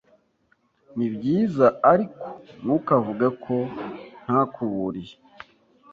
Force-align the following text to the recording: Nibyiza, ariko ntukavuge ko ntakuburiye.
Nibyiza, 0.95 1.65
ariko 1.91 2.25
ntukavuge 2.63 3.27
ko 3.43 3.55
ntakuburiye. 4.23 5.15